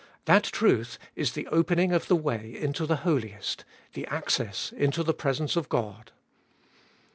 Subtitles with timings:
[0.25, 5.13] That truth is the opening of the way into the Holiest, the access into the
[5.13, 6.11] presence of God.